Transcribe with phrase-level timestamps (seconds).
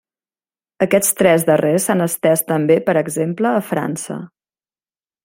[0.85, 4.19] Aquests tres darrers s'han estès també, per exemple, a França.